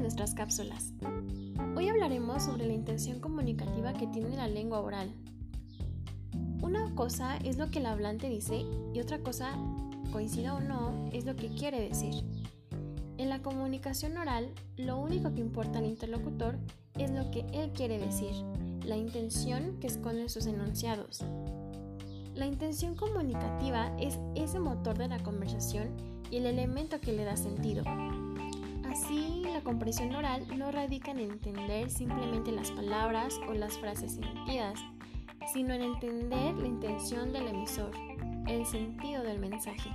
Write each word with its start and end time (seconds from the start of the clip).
nuestras 0.00 0.34
cápsulas. 0.34 0.92
Hoy 1.76 1.88
hablaremos 1.88 2.44
sobre 2.44 2.66
la 2.66 2.72
intención 2.72 3.20
comunicativa 3.20 3.92
que 3.92 4.06
tiene 4.06 4.36
la 4.36 4.48
lengua 4.48 4.80
oral. 4.80 5.12
Una 6.60 6.94
cosa 6.94 7.36
es 7.38 7.56
lo 7.56 7.70
que 7.70 7.78
el 7.78 7.86
hablante 7.86 8.28
dice 8.28 8.64
y 8.92 9.00
otra 9.00 9.20
cosa, 9.20 9.56
coincida 10.12 10.54
o 10.54 10.60
no, 10.60 11.08
es 11.12 11.24
lo 11.24 11.36
que 11.36 11.48
quiere 11.48 11.80
decir. 11.80 12.14
En 13.18 13.28
la 13.28 13.42
comunicación 13.42 14.16
oral, 14.16 14.52
lo 14.76 14.98
único 14.98 15.32
que 15.34 15.40
importa 15.40 15.78
al 15.78 15.86
interlocutor 15.86 16.58
es 16.98 17.10
lo 17.10 17.30
que 17.30 17.46
él 17.52 17.72
quiere 17.72 17.98
decir, 17.98 18.34
la 18.84 18.96
intención 18.96 19.78
que 19.80 19.86
esconde 19.86 20.28
sus 20.28 20.46
enunciados. 20.46 21.24
La 22.34 22.46
intención 22.46 22.96
comunicativa 22.96 23.96
es 23.98 24.18
ese 24.34 24.58
motor 24.58 24.98
de 24.98 25.08
la 25.08 25.22
conversación 25.22 25.96
y 26.30 26.38
el 26.38 26.46
elemento 26.46 27.00
que 27.00 27.12
le 27.12 27.24
da 27.24 27.36
sentido. 27.36 27.84
La 29.56 29.62
comprensión 29.62 30.14
oral 30.14 30.46
no 30.58 30.70
radica 30.70 31.12
en 31.12 31.18
entender 31.18 31.88
simplemente 31.88 32.52
las 32.52 32.70
palabras 32.72 33.40
o 33.48 33.54
las 33.54 33.78
frases 33.78 34.18
emitidas, 34.18 34.78
sino 35.50 35.72
en 35.72 35.80
entender 35.80 36.54
la 36.54 36.66
intención 36.66 37.32
del 37.32 37.48
emisor, 37.48 37.90
el 38.46 38.66
sentido 38.66 39.22
del 39.22 39.38
mensaje. 39.38 39.90